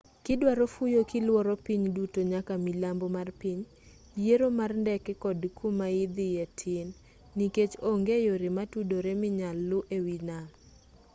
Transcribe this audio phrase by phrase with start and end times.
[0.23, 3.61] kidwaro fuyo kiluoro piny duto nyaka milambo mar piny
[4.23, 6.87] yiero mar ndeke kod kumaidhiye tin
[7.37, 10.45] nikech onge yore matudore minyal lu ewii nam